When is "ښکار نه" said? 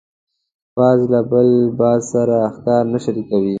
2.55-2.99